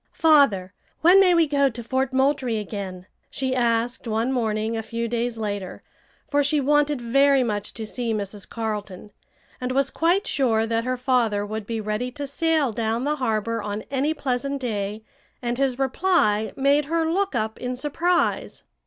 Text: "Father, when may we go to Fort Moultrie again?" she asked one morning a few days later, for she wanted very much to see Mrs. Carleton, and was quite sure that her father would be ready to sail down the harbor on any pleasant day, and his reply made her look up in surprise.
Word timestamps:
"Father, 0.13 0.73
when 1.01 1.19
may 1.19 1.35
we 1.35 1.45
go 1.45 1.69
to 1.69 1.83
Fort 1.83 2.11
Moultrie 2.11 2.57
again?" 2.57 3.05
she 3.29 3.53
asked 3.55 4.07
one 4.07 4.31
morning 4.31 4.75
a 4.75 4.81
few 4.81 5.07
days 5.07 5.37
later, 5.37 5.83
for 6.27 6.43
she 6.43 6.59
wanted 6.59 6.99
very 6.99 7.43
much 7.43 7.71
to 7.75 7.85
see 7.85 8.11
Mrs. 8.11 8.49
Carleton, 8.49 9.11
and 9.61 9.73
was 9.73 9.91
quite 9.91 10.25
sure 10.25 10.65
that 10.65 10.85
her 10.85 10.97
father 10.97 11.45
would 11.45 11.67
be 11.67 11.79
ready 11.79 12.09
to 12.13 12.25
sail 12.25 12.71
down 12.71 13.03
the 13.03 13.17
harbor 13.17 13.61
on 13.61 13.83
any 13.91 14.11
pleasant 14.11 14.59
day, 14.59 15.03
and 15.39 15.59
his 15.59 15.77
reply 15.77 16.51
made 16.55 16.85
her 16.85 17.05
look 17.07 17.35
up 17.35 17.59
in 17.61 17.75
surprise. 17.75 18.63